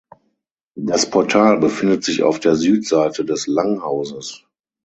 [0.79, 4.43] Das Portal befindet sich auf der Südseite des Langhauses.